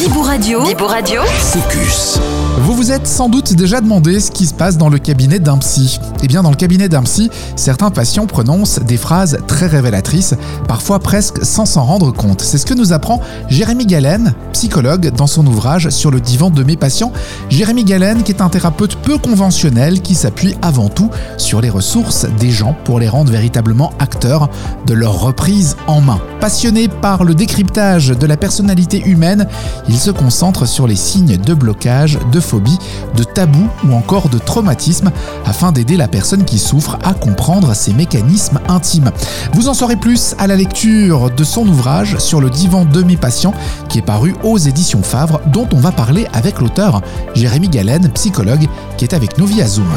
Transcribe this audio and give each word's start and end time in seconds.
Bibou 0.00 0.22
Radio. 0.22 0.62
Bibou 0.62 0.86
Radio. 0.86 1.20
Focus. 1.26 2.18
Vous 2.62 2.74
vous 2.74 2.90
êtes 2.90 3.06
sans 3.06 3.28
doute 3.28 3.54
déjà 3.54 3.80
demandé 3.80 4.18
ce 4.18 4.30
qui 4.30 4.46
se 4.46 4.54
passe 4.54 4.78
dans 4.78 4.88
le 4.88 4.98
cabinet 4.98 5.38
d'un 5.38 5.58
psy. 5.58 5.98
Eh 6.22 6.26
bien, 6.26 6.42
dans 6.42 6.50
le 6.50 6.56
cabinet 6.56 6.88
d'un 6.88 7.02
psy, 7.02 7.30
certains 7.56 7.90
patients 7.90 8.26
prononcent 8.26 8.80
des 8.80 8.96
phrases 8.96 9.38
très 9.46 9.66
révélatrices, 9.66 10.34
parfois 10.68 10.98
presque 10.98 11.44
sans 11.44 11.66
s'en 11.66 11.84
rendre 11.84 12.12
compte. 12.12 12.40
C'est 12.40 12.58
ce 12.58 12.66
que 12.66 12.74
nous 12.74 12.92
apprend 12.92 13.20
Jérémy 13.48 13.86
Galen, 13.86 14.34
psychologue, 14.52 15.10
dans 15.10 15.26
son 15.26 15.46
ouvrage 15.46 15.90
Sur 15.90 16.10
le 16.10 16.20
divan 16.20 16.50
de 16.50 16.64
mes 16.64 16.76
patients. 16.76 17.12
Jérémy 17.50 17.84
Galen, 17.84 18.22
qui 18.22 18.32
est 18.32 18.42
un 18.42 18.48
thérapeute 18.48 18.96
peu 18.96 19.18
conventionnel, 19.18 20.00
qui 20.00 20.14
s'appuie 20.14 20.54
avant 20.62 20.88
tout 20.88 21.10
sur 21.36 21.60
les 21.60 21.70
ressources 21.70 22.26
des 22.38 22.50
gens 22.50 22.74
pour 22.84 23.00
les 23.00 23.08
rendre 23.08 23.30
véritablement 23.30 23.92
acteurs 23.98 24.48
de 24.86 24.94
leur 24.94 25.20
reprise 25.20 25.76
en 25.86 26.00
main. 26.00 26.20
Passionné 26.40 26.88
par 26.88 27.24
le 27.24 27.34
décryptage 27.34 28.08
de 28.08 28.26
la 28.26 28.36
personnalité 28.36 29.02
humaine, 29.04 29.46
il 29.90 29.98
se 29.98 30.12
concentre 30.12 30.66
sur 30.66 30.86
les 30.86 30.94
signes 30.94 31.36
de 31.36 31.52
blocage, 31.52 32.16
de 32.30 32.38
phobie, 32.38 32.78
de 33.16 33.24
tabou 33.24 33.66
ou 33.84 33.92
encore 33.92 34.28
de 34.28 34.38
traumatisme 34.38 35.10
afin 35.44 35.72
d'aider 35.72 35.96
la 35.96 36.06
personne 36.06 36.44
qui 36.44 36.60
souffre 36.60 36.96
à 37.02 37.12
comprendre 37.12 37.74
ses 37.74 37.92
mécanismes 37.92 38.60
intimes. 38.68 39.10
Vous 39.52 39.68
en 39.68 39.74
saurez 39.74 39.96
plus 39.96 40.36
à 40.38 40.46
la 40.46 40.54
lecture 40.54 41.28
de 41.30 41.42
son 41.42 41.66
ouvrage 41.66 42.18
sur 42.18 42.40
le 42.40 42.50
divan 42.50 42.84
de 42.84 43.02
mes 43.02 43.16
patients 43.16 43.54
qui 43.88 43.98
est 43.98 44.02
paru 44.02 44.34
aux 44.44 44.58
éditions 44.58 45.02
Favre 45.02 45.40
dont 45.46 45.68
on 45.72 45.80
va 45.80 45.90
parler 45.90 46.28
avec 46.32 46.60
l'auteur 46.60 47.02
Jérémy 47.34 47.68
Galen, 47.68 48.10
psychologue, 48.12 48.68
qui 48.96 49.04
est 49.04 49.14
avec 49.14 49.38
nous 49.38 49.46
via 49.46 49.66
Zoom. 49.66 49.90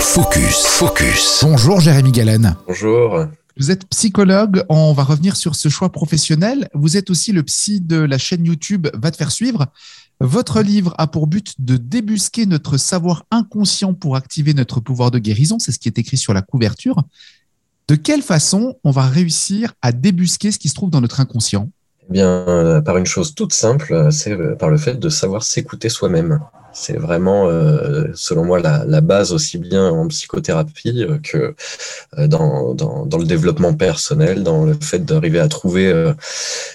Focus. 0.00 0.66
Focus. 0.66 1.44
Bonjour 1.44 1.80
Jérémy 1.80 2.10
Galen. 2.10 2.56
Bonjour. 2.66 3.26
Vous 3.56 3.70
êtes 3.70 3.86
psychologue, 3.88 4.64
on 4.68 4.92
va 4.92 5.02
revenir 5.02 5.36
sur 5.36 5.54
ce 5.54 5.68
choix 5.68 5.90
professionnel. 5.90 6.68
Vous 6.74 6.96
êtes 6.96 7.10
aussi 7.10 7.32
le 7.32 7.42
psy 7.42 7.80
de 7.80 7.96
la 7.96 8.18
chaîne 8.18 8.44
YouTube 8.44 8.88
Va 8.94 9.10
te 9.10 9.16
faire 9.16 9.32
suivre. 9.32 9.66
Votre 10.20 10.60
livre 10.60 10.94
a 10.98 11.06
pour 11.06 11.26
but 11.26 11.54
de 11.58 11.76
débusquer 11.76 12.46
notre 12.46 12.76
savoir 12.76 13.24
inconscient 13.30 13.94
pour 13.94 14.16
activer 14.16 14.52
notre 14.54 14.80
pouvoir 14.80 15.10
de 15.10 15.18
guérison. 15.18 15.58
C'est 15.58 15.72
ce 15.72 15.78
qui 15.78 15.88
est 15.88 15.98
écrit 15.98 16.18
sur 16.18 16.34
la 16.34 16.42
couverture. 16.42 17.04
De 17.88 17.96
quelle 17.96 18.22
façon 18.22 18.76
on 18.84 18.90
va 18.90 19.06
réussir 19.06 19.72
à 19.82 19.92
débusquer 19.92 20.52
ce 20.52 20.58
qui 20.58 20.68
se 20.68 20.74
trouve 20.74 20.90
dans 20.90 21.00
notre 21.00 21.20
inconscient? 21.20 21.70
Eh 22.08 22.12
bien, 22.12 22.28
euh, 22.28 22.80
par 22.80 22.98
une 22.98 23.06
chose 23.06 23.34
toute 23.34 23.52
simple, 23.52 23.92
euh, 23.92 24.10
c'est 24.10 24.32
euh, 24.32 24.54
par 24.54 24.68
le 24.68 24.76
fait 24.76 24.94
de 24.94 25.08
savoir 25.08 25.42
s'écouter 25.42 25.88
soi-même. 25.88 26.40
C'est 26.72 26.96
vraiment, 26.96 27.48
selon 28.14 28.44
moi, 28.44 28.60
la, 28.60 29.00
base 29.00 29.32
aussi 29.32 29.58
bien 29.58 29.88
en 29.88 30.06
psychothérapie 30.08 31.04
que 31.22 31.54
dans, 32.16 32.74
dans, 32.74 33.18
le 33.18 33.24
développement 33.24 33.74
personnel, 33.74 34.42
dans 34.42 34.64
le 34.64 34.74
fait 34.80 35.04
d'arriver 35.04 35.40
à 35.40 35.48
trouver 35.48 36.12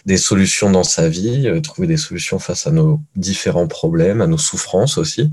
des 0.05 0.17
solutions 0.17 0.69
dans 0.69 0.83
sa 0.83 1.07
vie, 1.07 1.49
trouver 1.61 1.87
des 1.87 1.97
solutions 1.97 2.39
face 2.39 2.67
à 2.67 2.71
nos 2.71 2.99
différents 3.15 3.67
problèmes, 3.67 4.21
à 4.21 4.27
nos 4.27 4.37
souffrances 4.37 4.97
aussi. 4.97 5.31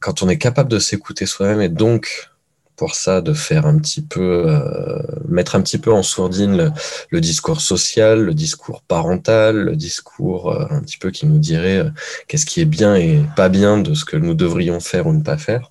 Quand 0.00 0.22
on 0.22 0.28
est 0.28 0.38
capable 0.38 0.70
de 0.70 0.78
s'écouter 0.78 1.26
soi-même 1.26 1.60
et 1.60 1.68
donc 1.68 2.31
pour 2.82 2.96
ça 2.96 3.20
de 3.20 3.32
faire 3.32 3.64
un 3.64 3.78
petit 3.78 4.02
peu, 4.02 4.42
euh, 4.48 4.98
mettre 5.28 5.54
un 5.54 5.62
petit 5.62 5.78
peu 5.78 5.92
en 5.92 6.02
sourdine 6.02 6.74
le, 7.10 7.20
discours 7.20 7.60
social, 7.60 8.20
le 8.24 8.34
discours 8.34 8.82
parental, 8.82 9.56
le 9.56 9.76
discours 9.76 10.50
euh, 10.50 10.66
un 10.68 10.80
petit 10.80 10.98
peu 10.98 11.12
qui 11.12 11.26
nous 11.26 11.38
dirait 11.38 11.78
euh, 11.78 11.90
qu'est-ce 12.26 12.44
qui 12.44 12.60
est 12.60 12.64
bien 12.64 12.96
et 12.96 13.22
pas 13.36 13.48
bien 13.48 13.78
de 13.78 13.94
ce 13.94 14.04
que 14.04 14.16
nous 14.16 14.34
devrions 14.34 14.80
faire 14.80 15.06
ou 15.06 15.12
ne 15.12 15.22
pas 15.22 15.38
faire. 15.38 15.70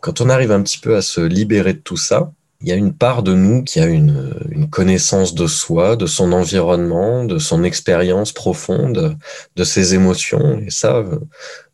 Quand 0.00 0.20
on 0.20 0.30
arrive 0.30 0.52
un 0.52 0.62
petit 0.62 0.78
peu 0.78 0.94
à 0.94 1.02
se 1.02 1.20
libérer 1.20 1.72
de 1.72 1.80
tout 1.80 1.96
ça, 1.96 2.30
il 2.60 2.68
y 2.68 2.72
a 2.72 2.76
une 2.76 2.94
part 2.94 3.24
de 3.24 3.34
nous 3.34 3.64
qui 3.64 3.80
a 3.80 3.86
une, 3.86 4.68
connaissance 4.70 5.34
de 5.34 5.48
soi, 5.48 5.96
de 5.96 6.06
son 6.06 6.30
environnement, 6.32 7.24
de 7.24 7.40
son 7.40 7.64
expérience 7.64 8.30
profonde, 8.30 9.18
de 9.56 9.64
ses 9.64 9.94
émotions. 9.94 10.60
Et 10.64 10.70
ça, 10.70 11.04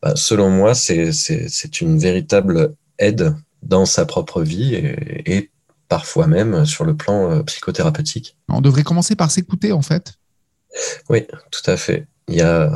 bah, 0.01 0.15
selon 0.17 0.49
moi, 0.49 0.75
c'est 0.75 1.81
une 1.83 1.99
véritable 1.99 2.73
aide 2.99 3.35
dans 3.65 3.87
sa 3.87 4.05
propre 4.07 4.43
vie 4.43 4.75
et, 4.75 5.51
parfois 5.89 6.27
même 6.27 6.65
sur 6.65 6.85
le 6.85 6.97
plan 6.97 7.31
euh, 7.31 7.43
psychothérapeutique. 7.43 8.37
On 8.49 8.63
devrait 8.63 8.83
commencer 8.83 9.17
par 9.17 9.31
s'écouter 9.31 9.71
en 9.71 9.83
fait. 9.83 10.15
Oui, 11.09 11.27
tout 11.51 11.71
à 11.71 11.77
fait. 11.77 12.07
Il 12.27 12.37
y, 12.37 12.41
a, 12.41 12.71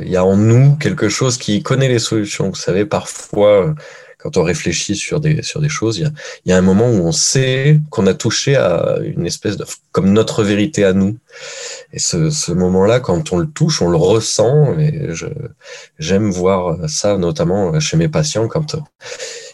il 0.00 0.08
y 0.08 0.16
a 0.16 0.24
en 0.24 0.36
nous 0.36 0.74
quelque 0.76 1.10
chose 1.10 1.36
qui 1.36 1.62
connaît 1.62 1.88
les 1.88 1.98
solutions. 1.98 2.48
Vous 2.48 2.54
savez, 2.54 2.86
parfois, 2.86 3.74
quand 4.18 4.38
on 4.38 4.42
réfléchit 4.42 4.96
sur 4.96 5.20
des, 5.20 5.42
sur 5.42 5.60
des 5.60 5.68
choses, 5.68 5.98
il 5.98 6.04
y, 6.04 6.06
a, 6.06 6.12
il 6.44 6.50
y 6.50 6.52
a 6.52 6.56
un 6.56 6.62
moment 6.62 6.88
où 6.88 7.06
on 7.06 7.12
sait 7.12 7.78
qu'on 7.90 8.06
a 8.06 8.14
touché 8.14 8.56
à 8.56 8.96
une 9.04 9.26
espèce 9.26 9.58
de, 9.58 9.66
comme 9.92 10.12
notre 10.12 10.42
vérité 10.42 10.82
à 10.84 10.94
nous. 10.94 11.18
Et 11.92 11.98
ce, 11.98 12.30
ce 12.30 12.52
moment-là, 12.52 13.00
quand 13.00 13.32
on 13.32 13.36
le 13.38 13.46
touche, 13.46 13.82
on 13.82 13.90
le 13.90 13.98
ressent. 13.98 14.76
Et 14.78 15.10
j'aime 15.98 16.30
voir 16.30 16.88
ça, 16.88 17.18
notamment 17.18 17.78
chez 17.78 17.98
mes 17.98 18.08
patients, 18.08 18.48
quand 18.48 18.76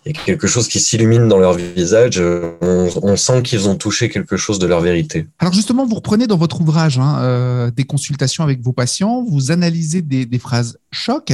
il 0.04 0.16
y 0.16 0.18
a 0.18 0.24
quelque 0.24 0.46
chose 0.46 0.68
qui 0.68 0.80
s'illumine 0.80 1.28
dans 1.28 1.38
leur 1.38 1.54
visage, 1.54 2.20
on, 2.60 3.16
sent 3.16 3.42
qu'ils 3.42 3.68
ont 3.68 3.76
touché 3.76 4.08
quelque 4.08 4.36
chose 4.36 4.58
de 4.58 4.66
leur 4.66 4.80
vérité. 4.80 5.26
Alors 5.38 5.52
justement, 5.52 5.86
vous 5.86 5.94
reprenez 5.94 6.26
dans 6.26 6.36
votre 6.36 6.60
ouvrage 6.60 6.98
hein, 6.98 7.18
euh, 7.20 7.70
des 7.70 7.84
consultations 7.84 8.42
avec 8.42 8.60
vos 8.60 8.72
patients, 8.72 9.24
vous 9.28 9.52
analysez 9.52 10.02
des, 10.02 10.26
des 10.26 10.38
phrases 10.38 10.78
choc. 10.90 11.32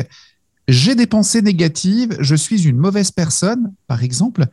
J'ai 0.68 0.94
des 0.94 1.06
pensées 1.06 1.40
négatives, 1.40 2.16
je 2.20 2.34
suis 2.34 2.68
une 2.68 2.76
mauvaise 2.76 3.10
personne, 3.10 3.72
par 3.86 4.02
exemple. 4.02 4.46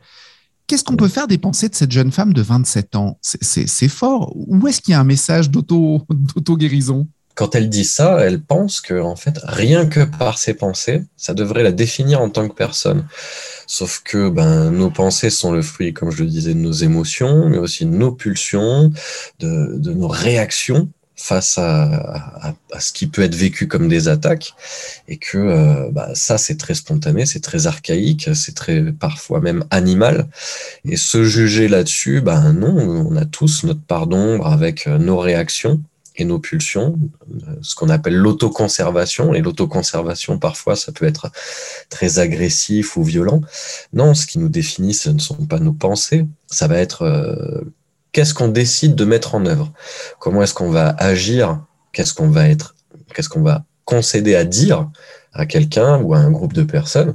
Qu'est-ce 0.66 0.82
qu'on 0.82 0.96
peut 0.96 1.08
faire 1.08 1.28
des 1.28 1.38
pensées 1.38 1.68
de 1.68 1.74
cette 1.74 1.92
jeune 1.92 2.10
femme 2.10 2.32
de 2.32 2.42
27 2.42 2.96
ans? 2.96 3.18
C'est 3.22 3.88
fort. 3.88 4.32
Où 4.34 4.66
est-ce 4.66 4.80
qu'il 4.80 4.92
y 4.92 4.94
a 4.94 5.00
un 5.00 5.04
message 5.04 5.50
d'auto-guérison? 5.50 7.06
Quand 7.36 7.54
elle 7.54 7.68
dit 7.68 7.84
ça, 7.84 8.18
elle 8.20 8.40
pense 8.40 8.80
que, 8.80 8.98
en 8.98 9.14
fait, 9.14 9.38
rien 9.44 9.86
que 9.86 10.00
par 10.00 10.38
ses 10.38 10.54
pensées, 10.54 11.04
ça 11.18 11.34
devrait 11.34 11.62
la 11.62 11.70
définir 11.70 12.22
en 12.22 12.30
tant 12.30 12.48
que 12.48 12.54
personne. 12.54 13.06
Sauf 13.66 14.00
que 14.02 14.30
ben, 14.30 14.70
nos 14.70 14.90
pensées 14.90 15.28
sont 15.28 15.52
le 15.52 15.60
fruit, 15.60 15.92
comme 15.92 16.10
je 16.10 16.24
le 16.24 16.30
disais, 16.30 16.54
de 16.54 16.58
nos 16.58 16.72
émotions, 16.72 17.50
mais 17.50 17.58
aussi 17.58 17.84
de 17.84 17.90
nos 17.90 18.10
pulsions, 18.10 18.90
de, 19.38 19.92
nos 19.92 20.08
réactions 20.08 20.88
face 21.14 21.58
à, 21.58 22.54
ce 22.78 22.92
qui 22.92 23.06
peut 23.06 23.22
être 23.22 23.34
vécu 23.34 23.68
comme 23.68 23.88
des 23.88 24.08
attaques. 24.08 24.54
Et 25.06 25.18
que 25.18 25.36
euh, 25.36 25.90
bah, 25.92 26.08
ça 26.14 26.38
c'est 26.38 26.56
très 26.56 26.74
spontané, 26.74 27.26
c'est 27.26 27.40
très 27.40 27.66
archaïque, 27.66 28.30
c'est 28.34 28.54
très 28.54 28.92
parfois 28.92 29.40
même 29.42 29.64
animal. 29.70 30.26
Et 30.86 30.96
se 30.96 31.24
juger 31.24 31.68
là-dessus, 31.68 32.22
ben 32.22 32.54
non, 32.54 32.74
on 33.10 33.16
a 33.16 33.26
tous 33.26 33.64
notre 33.64 33.82
part 33.82 34.06
d'ombre 34.06 34.46
avec 34.46 34.86
euh, 34.86 34.96
nos 34.96 35.18
réactions 35.18 35.82
et 36.16 36.24
nos 36.24 36.38
pulsions, 36.38 36.98
ce 37.62 37.74
qu'on 37.74 37.88
appelle 37.88 38.16
l'autoconservation. 38.16 39.34
Et 39.34 39.40
l'autoconservation, 39.40 40.38
parfois, 40.38 40.76
ça 40.76 40.92
peut 40.92 41.06
être 41.06 41.30
très 41.88 42.18
agressif 42.18 42.96
ou 42.96 43.02
violent. 43.02 43.40
Non, 43.92 44.14
ce 44.14 44.26
qui 44.26 44.38
nous 44.38 44.48
définit, 44.48 44.94
ce 44.94 45.10
ne 45.10 45.18
sont 45.18 45.46
pas 45.46 45.58
nos 45.58 45.72
pensées. 45.72 46.26
Ça 46.46 46.68
va 46.68 46.78
être 46.78 47.02
euh, 47.02 47.60
qu'est-ce 48.12 48.34
qu'on 48.34 48.48
décide 48.48 48.94
de 48.94 49.04
mettre 49.04 49.34
en 49.34 49.44
œuvre? 49.46 49.72
Comment 50.18 50.42
est-ce 50.42 50.54
qu'on 50.54 50.70
va 50.70 50.94
agir? 50.98 51.60
Qu'est-ce 51.92 52.14
qu'on 52.14 52.30
va 52.30 52.48
être 52.48 52.74
Qu'est-ce 53.14 53.28
qu'on 53.28 53.42
va 53.42 53.64
concéder 53.84 54.34
à 54.34 54.44
dire 54.44 54.88
à 55.36 55.46
quelqu'un 55.46 56.00
ou 56.00 56.14
à 56.14 56.18
un 56.18 56.30
groupe 56.30 56.54
de 56.54 56.62
personnes, 56.62 57.14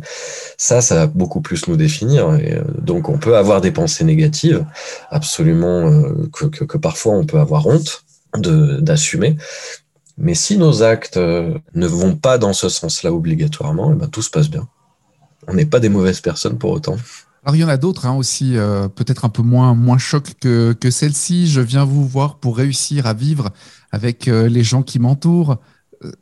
ça, 0.57 0.81
ça 0.81 0.95
va 0.95 1.07
beaucoup 1.07 1.41
plus 1.41 1.67
nous 1.67 1.75
définir. 1.75 2.29
Euh, 2.29 2.61
donc, 2.79 3.09
on 3.09 3.17
peut 3.17 3.35
avoir 3.35 3.61
des 3.61 3.71
pensées 3.71 4.03
négatives, 4.03 4.63
absolument, 5.09 5.87
euh, 5.87 6.29
que 6.31 6.77
parfois 6.77 7.13
on 7.13 7.25
peut 7.25 7.39
avoir 7.39 7.67
honte, 7.67 8.03
d'assumer. 8.37 9.37
Mais 10.17 10.35
si 10.35 10.57
nos 10.57 10.83
actes 10.83 11.17
euh, 11.17 11.57
ne 11.73 11.87
vont 11.87 12.15
pas 12.15 12.37
dans 12.37 12.53
ce 12.53 12.69
sens-là 12.69 13.11
obligatoirement, 13.11 13.91
et 13.91 13.93
eh 13.95 13.99
ben, 13.99 14.07
tout 14.07 14.21
se 14.21 14.29
passe 14.29 14.49
bien. 14.49 14.67
On 15.47 15.53
n'est 15.53 15.65
pas 15.65 15.79
des 15.79 15.89
mauvaises 15.89 16.21
personnes 16.21 16.57
pour 16.57 16.71
autant. 16.71 16.95
Alors 17.43 17.55
il 17.55 17.59
y 17.59 17.63
en 17.63 17.69
a 17.69 17.77
d'autres 17.77 18.05
hein, 18.05 18.15
aussi, 18.15 18.55
euh, 18.55 18.87
peut-être 18.87 19.25
un 19.25 19.29
peu 19.29 19.41
moins, 19.41 19.73
moins 19.73 19.97
choc 19.97 20.33
que, 20.39 20.73
que 20.73 20.91
celle-ci. 20.91 21.47
Je 21.47 21.59
viens 21.59 21.85
vous 21.85 22.07
voir 22.07 22.35
pour 22.35 22.57
réussir 22.57 23.07
à 23.07 23.13
vivre 23.13 23.49
avec 23.91 24.27
euh, 24.27 24.47
les 24.47 24.63
gens 24.63 24.83
qui 24.83 24.99
m'entourent. 24.99 25.57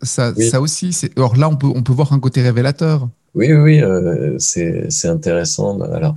Ça, 0.01 0.33
ça 0.35 0.59
aussi, 0.59 0.91
c'est. 0.91 1.17
Or 1.17 1.37
là, 1.37 1.49
on 1.49 1.55
peut, 1.55 1.67
on 1.67 1.83
peut 1.83 1.93
voir 1.93 2.13
un 2.13 2.19
côté 2.19 2.41
révélateur. 2.41 3.07
Oui, 3.33 3.53
oui, 3.53 3.81
oui 3.81 4.35
c'est 4.39 5.07
intéressant. 5.07 5.79
Alors, 5.81 6.15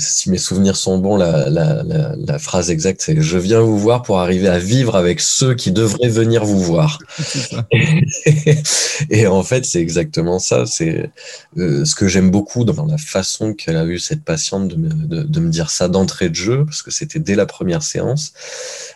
si 0.00 0.30
mes 0.30 0.38
souvenirs 0.38 0.76
sont 0.76 0.98
bons, 0.98 1.16
la, 1.16 1.48
la, 1.48 1.82
la, 1.82 2.14
la 2.16 2.38
phrase 2.38 2.70
exacte, 2.70 3.02
c'est 3.02 3.20
Je 3.20 3.38
viens 3.38 3.60
vous 3.60 3.78
voir 3.78 4.02
pour 4.02 4.18
arriver 4.18 4.48
à 4.48 4.58
vivre 4.58 4.96
avec 4.96 5.20
ceux 5.20 5.54
qui 5.54 5.70
devraient 5.70 6.08
venir 6.08 6.44
vous 6.44 6.60
voir. 6.60 6.98
et 9.10 9.26
en 9.26 9.42
fait, 9.42 9.64
c'est 9.64 9.80
exactement 9.80 10.38
ça. 10.38 10.66
C'est 10.66 11.10
euh, 11.58 11.84
ce 11.84 11.94
que 11.94 12.08
j'aime 12.08 12.30
beaucoup 12.30 12.64
dans 12.64 12.86
la 12.86 12.98
façon 12.98 13.54
qu'elle 13.54 13.76
a 13.76 13.84
eu 13.84 13.98
cette 13.98 14.24
patiente 14.24 14.68
de 14.68 14.76
me, 14.76 14.88
de, 14.88 15.22
de 15.22 15.40
me 15.40 15.50
dire 15.50 15.70
ça 15.70 15.88
d'entrée 15.88 16.28
de 16.28 16.34
jeu, 16.34 16.64
parce 16.64 16.82
que 16.82 16.90
c'était 16.90 17.18
dès 17.18 17.34
la 17.34 17.46
première 17.46 17.82
séance, 17.82 18.32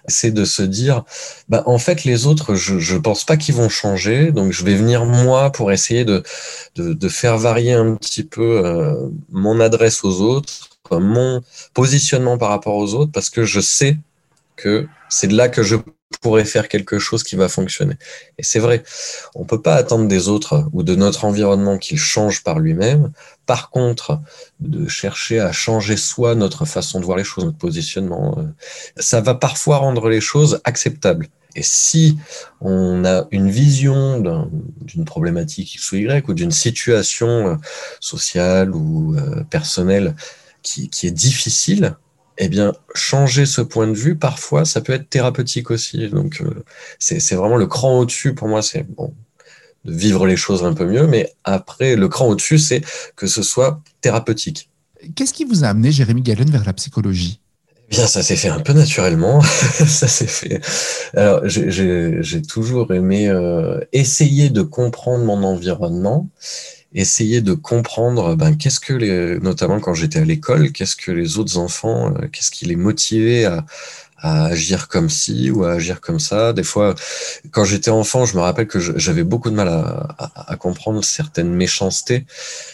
c'est 0.09 0.31
de 0.31 0.45
se 0.45 0.63
dire 0.63 1.05
bah, 1.49 1.63
en 1.67 1.79
fait, 1.79 2.05
les 2.05 2.27
autres, 2.27 2.55
je 2.55 2.95
ne 2.95 3.01
pense 3.01 3.25
pas 3.25 3.37
qu'ils 3.37 3.55
vont 3.55 3.69
changer, 3.69 4.33
donc 4.33 4.53
je 4.53 4.65
vais 4.65 4.75
venir 4.75 5.05
moi 5.05 5.51
pour 5.53 5.73
essayer 5.73 6.05
de, 6.05 6.23
de, 6.77 6.93
de 6.93 7.09
faire 7.09 7.39
varier 7.39 7.73
un 7.73 7.95
petit 7.97 8.25
peu 8.25 8.65
euh, 8.65 9.09
mon 9.31 9.61
adresse 9.61 10.05
aux 10.05 10.21
autres 10.21 10.74
mon 10.93 11.43
positionnement 11.73 12.39
par 12.39 12.51
rapport 12.51 12.77
aux 12.77 12.95
autres 12.95 13.13
parce 13.13 13.31
que 13.31 13.45
je 13.45 13.61
sais 13.61 13.99
que 14.57 14.87
c'est 15.09 15.29
de 15.29 15.37
là 15.37 15.49
que 15.49 15.63
je 15.63 15.77
pourrais 16.21 16.45
faire 16.45 16.69
quelque 16.69 16.99
chose 16.99 17.23
qui 17.23 17.37
va 17.37 17.49
fonctionner. 17.49 17.97
Et 18.39 18.43
c'est 18.43 18.59
vrai, 18.59 18.83
on 19.35 19.45
peut 19.45 19.61
pas 19.61 19.75
attendre 19.75 20.07
des 20.09 20.29
autres 20.29 20.69
ou 20.73 20.83
de 20.83 20.95
notre 20.95 21.25
environnement 21.25 21.77
qu'il 21.79 21.99
change 21.99 22.43
par 22.43 22.59
lui-même. 22.59 23.13
Par 23.47 23.71
contre, 23.71 24.21
de 24.61 24.89
chercher 24.89 25.41
à 25.41 25.53
changer 25.53 25.97
soi 25.97 26.35
notre 26.35 26.65
façon 26.65 27.01
de 27.01 27.05
voir 27.05 27.19
les 27.19 27.25
choses, 27.25 27.45
notre 27.45 27.59
positionnement, 27.59 28.37
euh, 28.39 28.45
ça 28.97 29.21
va 29.21 29.35
parfois 29.35 29.79
rendre 29.79 30.09
les 30.09 30.21
choses 30.21 30.61
acceptables. 30.65 31.29
Et 31.57 31.63
si 31.63 32.19
on 32.61 33.05
a 33.05 33.27
une 33.31 33.49
vision 33.49 34.21
d'une 34.81 35.05
problématique 35.05 35.75
X 35.75 35.93
ou 35.93 35.97
Y 35.97 36.29
ou 36.29 36.35
d'une 36.35 36.51
situation 36.51 37.49
euh, 37.49 37.57
sociale 38.01 38.75
ou 38.75 39.15
euh, 39.17 39.45
personnelle 39.45 40.17
qui, 40.65 40.91
qui 40.91 41.07
est 41.07 41.13
difficile, 41.13 41.97
eh 42.39 42.49
bien, 42.49 42.73
changer 42.95 43.47
ce 43.47 43.61
point 43.61 43.87
de 43.87 43.93
vue, 43.93 44.17
parfois, 44.17 44.65
ça 44.65 44.81
peut 44.81 44.93
être 44.93 45.09
thérapeutique 45.09 45.71
aussi. 45.71 46.09
Donc, 46.09 46.41
euh, 46.41 46.65
c'est 46.99 47.35
vraiment 47.37 47.57
le 47.57 47.69
cran 47.69 48.01
au-dessus. 48.01 48.35
Pour 48.35 48.49
moi, 48.49 48.61
c'est 48.63 48.83
bon, 48.83 49.15
de 49.85 49.93
vivre 49.93 50.27
les 50.27 50.37
choses 50.37 50.65
un 50.65 50.75
peu 50.75 50.87
mieux, 50.87 51.07
mais 51.07 51.33
après, 51.45 51.95
le 51.95 52.09
cran 52.09 52.27
au-dessus, 52.27 52.59
c'est 52.59 52.83
que 53.15 53.29
ce 53.29 53.43
soit 53.43 53.81
thérapeutique. 54.01 54.69
Qu'est-ce 55.15 55.35
qui 55.35 55.45
vous 55.45 55.65
a 55.65 55.69
amené, 55.69 55.93
Jérémy 55.93 56.23
Galen, 56.23 56.51
vers 56.51 56.65
la 56.65 56.73
psychologie? 56.73 57.41
Eh 57.91 57.97
Bien, 57.97 58.07
ça 58.07 58.23
s'est 58.23 58.37
fait 58.37 58.49
un 58.49 58.61
peu 58.61 58.73
naturellement. 58.73 59.41
ça 59.43 60.09
s'est 60.09 60.27
fait. 60.27 60.61
Alors, 61.15 61.43
j'ai 61.45 62.43
toujours 62.43 62.93
aimé 62.93 63.29
euh, 63.29 63.79
essayer 63.93 64.51
de 64.51 64.63
comprendre 64.63 65.25
mon 65.25 65.45
environnement 65.45 66.29
essayer 66.95 67.41
de 67.41 67.55
comprendre 67.55 68.37
ben, 68.37 68.57
qu'est-ce 68.57 68.81
que 68.81 68.93
les, 68.93 69.39
notamment 69.41 69.81
quand 69.81 69.95
j'étais 69.95 70.21
à 70.21 70.25
l'école, 70.25 70.73
qu'est-ce 70.73 70.97
que 70.97 71.11
les 71.11 71.39
autres 71.39 71.59
enfants, 71.59 72.15
euh, 72.15 72.29
qu'est-ce 72.29 72.51
qui 72.51 72.67
les 72.67 72.77
motivait 72.77 73.45
à, 73.45 73.67
à 74.19 74.47
agir 74.47 74.89
comme 74.89 75.11
ci 75.11 75.51
ou 75.51 75.65
à 75.65 75.73
agir 75.73 76.01
comme 76.01 76.19
ça. 76.19 76.53
Des 76.53 76.63
fois, 76.63 76.95
quand 77.51 77.65
j'étais 77.65 77.91
enfant, 77.91 78.25
je 78.25 78.37
me 78.37 78.41
rappelle 78.41 78.67
que 78.67 78.81
j'avais 78.81 79.25
beaucoup 79.25 79.51
de 79.51 79.55
mal 79.55 79.69
à, 79.69 80.17
à, 80.19 80.53
à, 80.53 80.57
comprendre 80.57 81.05
certaines 81.05 81.53
méchancetés, 81.53 82.25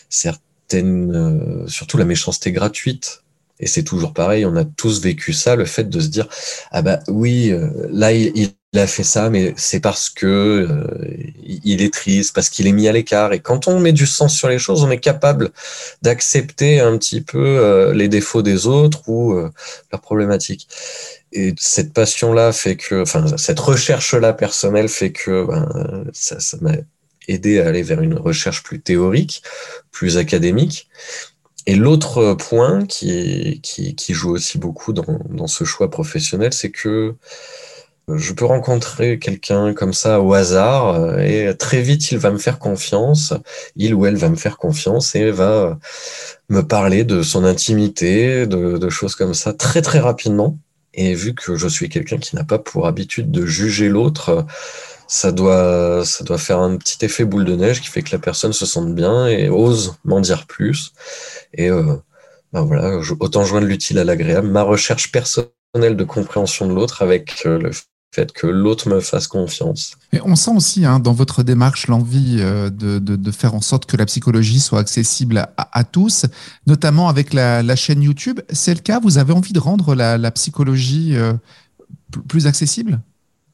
certaines, 0.09 1.17
euh, 1.17 1.67
surtout 1.67 1.97
la 1.99 2.05
méchanceté 2.05 2.53
gratuite. 2.53 3.23
Et 3.59 3.67
c'est 3.67 3.83
toujours 3.83 4.15
pareil, 4.15 4.47
on 4.47 4.57
a 4.57 4.65
tous 4.65 5.03
vécu 5.03 5.33
ça, 5.33 5.57
le 5.57 5.67
fait 5.67 5.91
de 5.91 6.01
se 6.01 6.09
dire 6.09 6.29
ah 6.71 6.83
bah 6.83 7.01
oui, 7.09 7.51
euh, 7.51 7.69
là 7.91 8.13
il, 8.13 8.33
il 8.35 8.51
a 8.79 8.87
fait 8.87 9.03
ça, 9.03 9.31
mais 9.31 9.53
c'est 9.57 9.81
parce 9.81 10.11
que 10.11 10.27
euh, 10.27 10.87
il 11.43 11.83
est 11.83 11.93
triste, 11.93 12.35
parce 12.35 12.49
qu'il 12.51 12.69
est 12.69 12.73
mis 12.73 12.87
à 12.87 12.93
l'écart. 12.93 13.33
Et 13.33 13.41
quand 13.41 13.67
on 13.67 13.81
met 13.81 13.93
du 13.93 14.07
sens 14.07 14.37
sur 14.37 14.49
les 14.49 14.61
choses, 14.61 14.85
on 14.85 14.91
est 14.91 15.01
capable 15.01 15.51
d'accepter 16.03 16.79
un 16.79 16.97
petit 16.97 17.21
peu 17.21 17.39
euh, 17.39 17.93
les 17.93 18.07
défauts 18.07 18.43
des 18.43 18.69
autres 18.69 19.09
ou 19.09 19.33
euh, 19.33 19.51
leurs 19.91 20.01
problématiques. 20.01 20.69
Et 21.33 21.55
cette 21.59 21.93
passion-là 21.93 22.53
fait 22.53 22.77
que, 22.77 23.03
enfin, 23.03 23.37
cette 23.37 23.59
recherche-là 23.59 24.33
personnelle 24.35 24.89
fait 24.89 25.11
que 25.11 25.45
ben, 25.47 26.05
ça 26.13 26.57
m'a 26.61 26.75
aidé 27.27 27.61
à 27.61 27.69
aller 27.69 27.83
vers 27.83 28.01
une 28.01 28.15
recherche 28.15 28.63
plus 28.63 28.81
théorique, 28.81 29.43
plus 29.91 30.17
académique. 30.17 30.89
Et 31.67 31.75
l'autre 31.75 32.35
point 32.35 32.87
qui, 32.87 33.61
qui, 33.63 33.95
qui, 33.95 34.15
joue 34.15 34.31
aussi 34.31 34.59
beaucoup 34.59 34.93
dans, 34.93 35.21
dans 35.29 35.47
ce 35.47 35.65
choix 35.65 35.91
professionnel, 35.91 36.53
c'est 36.53 36.71
que 36.71 37.15
je 38.17 38.33
peux 38.33 38.45
rencontrer 38.45 39.19
quelqu'un 39.19 39.75
comme 39.75 39.93
ça 39.93 40.21
au 40.21 40.35
hasard 40.35 40.95
euh, 40.95 41.19
et 41.19 41.57
très 41.57 41.83
vite 41.83 42.13
il 42.13 42.19
va 42.19 42.31
me 42.31 42.39
faire 42.39 42.59
confiance, 42.59 43.35
il 43.77 43.95
ou 43.95 44.07
elle 44.07 44.17
va 44.17 44.29
me 44.29 44.37
faire 44.37 44.57
confiance 44.57 45.15
et 45.15 45.31
va 45.31 45.79
me 46.49 46.63
parler 46.63 47.05
de 47.05 47.23
son 47.23 47.45
intimité, 47.45 48.47
de, 48.47 48.89
choses 48.89 49.15
comme 49.15 49.35
ça 49.35 49.53
très 49.53 49.83
très 49.83 50.01
rapidement. 50.01 50.59
Et 50.95 51.15
vu 51.15 51.35
que 51.35 51.55
je 51.57 51.69
suis 51.69 51.89
quelqu'un 51.89 52.19
qui 52.19 52.35
n'a 52.35 52.45
pas 52.45 52.59
pour 52.59 52.87
habitude 52.87 53.31
de 53.31 53.47
juger 53.47 53.89
l'autre, 53.89 54.45
ça 55.07 55.33
doit, 55.33 56.05
faire 56.39 56.59
un 56.59 56.77
petit 56.77 57.05
effet 57.05 57.25
boule 57.25 57.45
de 57.45 57.55
neige 57.57 57.81
qui 57.81 57.89
fait 57.89 58.03
que 58.03 58.13
la 58.13 58.19
personne 58.19 58.53
se 58.53 58.67
sente 58.67 58.95
bien 58.95 59.27
et 59.29 59.49
ose 59.49 59.95
m'en 60.05 60.21
dire 60.21 60.47
plus. 60.47 60.93
Et 61.55 61.71
euh, 61.71 61.97
ben 62.53 62.63
voilà, 62.63 62.99
autant 63.21 63.45
joindre 63.45 63.67
l'utile 63.67 63.99
à 63.99 64.05
l'agréable. 64.05 64.49
Ma 64.49 64.63
recherche 64.63 65.13
personnelle 65.13 65.97
de 65.97 66.05
compréhension 66.05 66.67
de 66.67 66.75
l'autre 66.75 67.03
avec 67.03 67.43
euh, 67.47 67.59
le 67.59 67.71
fait 68.13 68.33
que 68.33 68.47
l'autre 68.47 68.89
me 68.89 69.01
fasse 69.01 69.29
confiance. 69.29 69.93
Et 70.13 70.21
on 70.25 70.35
sent 70.35 70.51
aussi 70.57 70.85
hein, 70.85 70.99
dans 70.99 71.13
votre 71.13 71.43
démarche 71.43 71.87
l'envie 71.87 72.39
euh, 72.41 72.69
de, 72.69 72.99
de, 72.99 73.15
de, 73.15 73.31
faire 73.31 73.55
en 73.55 73.61
sorte 73.61 73.87
que 73.87 73.97
la 73.97 74.07
psychologie 74.07 74.59
soit 74.59 74.81
accessible 74.81 75.39
à, 75.39 75.69
à 75.73 75.85
tous, 75.85 76.27
notamment 76.67 77.09
avec 77.09 77.33
la, 77.33 77.63
la, 77.63 77.77
chaîne 77.77 78.03
YouTube. 78.03 78.41
C'est 78.51 78.75
le 78.75 78.81
cas? 78.81 78.99
Vous 79.01 79.19
avez 79.19 79.33
envie 79.33 79.53
de 79.53 79.61
rendre 79.61 79.95
la, 79.95 80.19
la 80.19 80.31
psychologie 80.33 81.17
euh, 81.17 81.35
plus 82.29 82.47
accessible? 82.47 83.01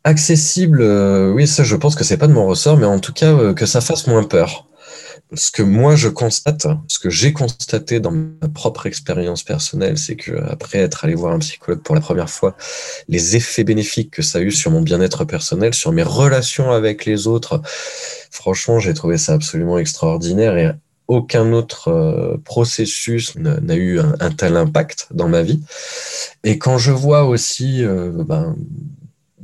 Accessible, 0.04 0.80
euh, 0.80 1.32
oui, 1.32 1.46
ça 1.46 1.64
je 1.64 1.74
pense 1.74 1.96
que 1.96 2.04
c'est 2.04 2.16
pas 2.16 2.28
de 2.28 2.32
mon 2.32 2.46
ressort, 2.46 2.78
mais 2.78 2.86
en 2.86 3.00
tout 3.00 3.12
cas 3.12 3.32
euh, 3.32 3.54
que 3.54 3.66
ça 3.66 3.80
fasse 3.80 4.06
moins 4.06 4.22
peur 4.22 4.66
ce 5.34 5.50
que 5.50 5.62
moi 5.62 5.96
je 5.96 6.08
constate, 6.08 6.66
ce 6.88 6.98
que 6.98 7.10
j'ai 7.10 7.32
constaté 7.32 7.98
dans 8.00 8.12
ma 8.12 8.48
propre 8.52 8.86
expérience 8.86 9.42
personnelle, 9.42 9.98
c'est 9.98 10.16
que 10.16 10.32
après 10.48 10.78
être 10.78 11.04
allé 11.04 11.14
voir 11.14 11.32
un 11.32 11.38
psychologue 11.40 11.82
pour 11.82 11.94
la 11.94 12.00
première 12.00 12.30
fois, 12.30 12.56
les 13.08 13.36
effets 13.36 13.64
bénéfiques 13.64 14.10
que 14.12 14.22
ça 14.22 14.38
a 14.38 14.40
eu 14.42 14.52
sur 14.52 14.70
mon 14.70 14.82
bien-être 14.82 15.24
personnel, 15.24 15.74
sur 15.74 15.92
mes 15.92 16.04
relations 16.04 16.70
avec 16.70 17.04
les 17.04 17.26
autres, 17.26 17.60
franchement, 18.30 18.78
j'ai 18.78 18.94
trouvé 18.94 19.18
ça 19.18 19.32
absolument 19.32 19.78
extraordinaire 19.78 20.56
et 20.56 20.70
aucun 21.08 21.52
autre 21.52 21.88
euh, 21.88 22.36
processus 22.44 23.36
n'a 23.36 23.76
eu 23.76 24.00
un, 24.00 24.30
tel 24.30 24.56
impact 24.56 25.08
dans 25.12 25.28
ma 25.28 25.42
vie. 25.42 25.62
Et 26.42 26.58
quand 26.58 26.78
je 26.78 26.90
vois 26.90 27.24
aussi 27.24 27.84
euh, 27.84 28.10
ben, 28.24 28.56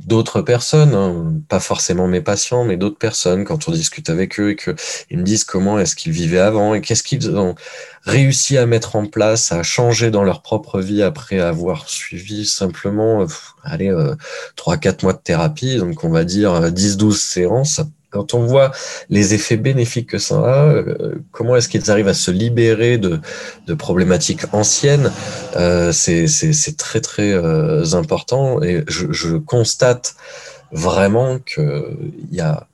d'autres 0.05 0.41
personnes, 0.41 0.93
hein, 0.93 1.33
pas 1.47 1.59
forcément 1.59 2.07
mes 2.07 2.21
patients, 2.21 2.65
mais 2.65 2.77
d'autres 2.77 2.97
personnes, 2.97 3.45
quand 3.45 3.67
on 3.67 3.71
discute 3.71 4.09
avec 4.09 4.39
eux 4.39 4.51
et 4.51 4.55
qu'ils 4.55 5.17
me 5.17 5.23
disent 5.23 5.43
comment 5.43 5.79
est-ce 5.79 5.95
qu'ils 5.95 6.11
vivaient 6.11 6.39
avant 6.39 6.73
et 6.73 6.81
qu'est-ce 6.81 7.03
qu'ils 7.03 7.35
ont 7.35 7.55
réussi 8.03 8.57
à 8.57 8.65
mettre 8.65 8.95
en 8.95 9.05
place, 9.05 9.51
à 9.51 9.63
changer 9.63 10.11
dans 10.11 10.23
leur 10.23 10.41
propre 10.41 10.81
vie 10.81 11.01
après 11.01 11.39
avoir 11.39 11.87
suivi 11.89 12.45
simplement, 12.45 13.25
allez, 13.63 13.89
euh, 13.89 14.15
3-4 14.57 15.03
mois 15.03 15.13
de 15.13 15.19
thérapie, 15.19 15.77
donc 15.77 16.03
on 16.03 16.09
va 16.09 16.23
dire 16.23 16.71
10-12 16.71 17.05
euh, 17.05 17.11
séances 17.11 17.81
quand 18.13 18.35
on 18.35 18.45
voit 18.45 18.71
les 19.09 19.33
effets 19.33 19.57
bénéfiques 19.57 20.09
que 20.11 20.19
ça 20.19 20.35
a, 20.35 20.65
euh, 20.65 21.15
comment 21.31 21.55
est-ce 21.55 21.67
qu'ils 21.67 21.89
arrivent 21.89 22.07
à 22.07 22.13
se 22.13 22.29
libérer 22.29 22.99
de, 22.99 23.19
de 23.65 23.73
problématiques 23.73 24.45
anciennes, 24.53 25.11
euh, 25.55 25.91
c'est 25.91 26.77
très 26.77 27.01
très 27.01 27.33
euh, 27.33 27.83
important. 27.93 28.61
Et 28.61 28.83
je, 28.87 29.11
je 29.11 29.35
constate 29.37 30.15
vraiment 30.71 31.39
qu'il 31.39 32.13
y 32.31 32.39
a, 32.39 32.67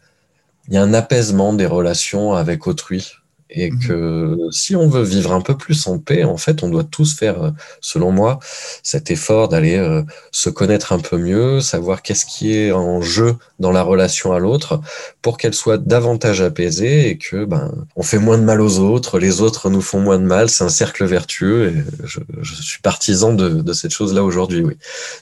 y 0.69 0.77
a 0.77 0.83
un 0.83 0.93
apaisement 0.93 1.53
des 1.53 1.65
relations 1.65 2.33
avec 2.33 2.67
autrui 2.67 3.18
et 3.49 3.71
mmh 3.71 3.79
que 3.79 4.37
si 4.51 4.75
on 4.75 4.87
veut 4.87 5.03
vivre 5.03 5.31
un 5.31 5.41
peu 5.41 5.57
plus 5.57 5.87
en 5.87 5.97
paix, 5.97 6.23
en 6.23 6.37
fait, 6.37 6.63
on 6.63 6.69
doit 6.69 6.83
tous 6.83 7.15
faire, 7.15 7.43
euh, 7.43 7.51
selon 7.81 8.11
moi, 8.11 8.39
cet 8.83 9.09
effort 9.09 9.47
d'aller 9.47 9.77
euh, 9.77 10.03
se 10.31 10.49
connaître 10.49 10.91
un 10.91 10.99
peu 10.99 11.17
mieux, 11.17 11.61
savoir 11.61 12.01
qu'est-ce 12.01 12.25
qui 12.25 12.55
est 12.55 12.71
en 12.71 13.01
jeu 13.01 13.35
dans 13.59 13.71
la 13.71 13.81
relation 13.81 14.33
à 14.33 14.39
l'autre, 14.39 14.81
pour 15.21 15.37
qu'elle 15.37 15.53
soit 15.53 15.77
davantage 15.77 16.41
apaisée 16.41 17.09
et 17.09 17.17
que 17.17 17.45
ben 17.45 17.71
on 17.95 18.03
fait 18.03 18.19
moins 18.19 18.37
de 18.37 18.43
mal 18.43 18.61
aux 18.61 18.79
autres, 18.79 19.19
les 19.19 19.41
autres 19.41 19.69
nous 19.69 19.81
font 19.81 19.99
moins 19.99 20.19
de 20.19 20.25
mal. 20.25 20.49
C'est 20.49 20.63
un 20.63 20.69
cercle 20.69 21.05
vertueux 21.05 21.69
et 21.69 21.83
je, 22.05 22.19
je 22.41 22.55
suis 22.61 22.81
partisan 22.81 23.33
de, 23.33 23.49
de 23.49 23.73
cette 23.73 23.91
chose-là 23.91 24.23
aujourd'hui. 24.23 24.61
Oui. 24.61 24.77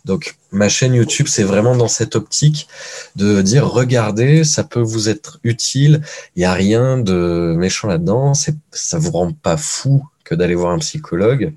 Donc 0.06 0.36
ma 0.52 0.70
chaîne 0.70 0.94
YouTube, 0.94 1.28
c'est 1.30 1.44
vraiment 1.44 1.76
dans 1.76 1.88
cette 1.88 2.16
optique 2.16 2.68
de 3.16 3.42
dire 3.42 3.68
regardez, 3.68 4.44
ça 4.44 4.64
peut 4.64 4.82
vous 4.82 5.10
être 5.10 5.40
utile. 5.44 6.02
Il 6.36 6.42
y 6.42 6.46
a 6.46 6.54
rien 6.54 6.98
de 6.98 7.56
méchant 7.58 7.88
là-dedans. 7.88 8.17
Ça 8.34 8.98
vous 9.00 9.12
rend 9.12 9.32
pas 9.32 9.58
fou 9.58 10.06
que 10.24 10.36
d'aller 10.36 10.56
voir 10.56 10.74
un 10.74 10.80
psychologue. 10.80 11.54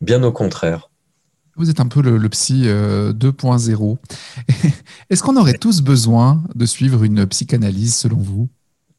Bien 0.00 0.22
au 0.22 0.32
contraire. 0.32 0.90
Vous 1.56 1.68
êtes 1.68 1.80
un 1.80 1.88
peu 1.88 2.00
le, 2.00 2.16
le 2.16 2.28
psy 2.30 2.62
2.0. 2.64 2.68
Euh, 2.70 4.68
Est-ce 5.10 5.22
qu'on 5.22 5.36
aurait 5.36 5.58
tous 5.58 5.82
besoin 5.82 6.42
de 6.54 6.64
suivre 6.64 7.04
une 7.04 7.26
psychanalyse 7.26 7.94
selon 7.94 8.16
vous? 8.16 8.48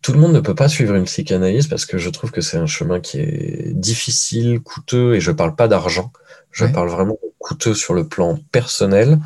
Tout 0.01 0.13
le 0.13 0.19
monde 0.19 0.33
ne 0.33 0.39
peut 0.39 0.55
pas 0.55 0.69
suivre 0.69 0.95
une 0.95 1.05
psychanalyse 1.05 1.67
parce 1.67 1.85
que 1.85 1.97
je 1.97 2.09
trouve 2.09 2.31
que 2.31 2.41
c'est 2.41 2.57
un 2.57 2.65
chemin 2.65 2.99
qui 2.99 3.19
est 3.19 3.71
difficile, 3.73 4.59
coûteux, 4.59 5.15
et 5.15 5.21
je 5.21 5.31
parle 5.31 5.55
pas 5.55 5.67
d'argent. 5.67 6.11
Je 6.51 6.65
ouais. 6.65 6.71
parle 6.71 6.89
vraiment 6.89 7.17
coûteux 7.39 7.73
sur 7.73 7.93
le 7.93 8.07
plan 8.07 8.37
personnel. 8.51 9.19